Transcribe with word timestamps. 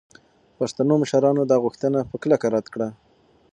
پښتنو 0.57 0.93
مشرانو 1.03 1.43
دا 1.51 1.57
غوښتنه 1.63 1.99
په 2.09 2.15
کلکه 2.23 2.47
رد 2.55 2.65
کړه. 2.73 2.89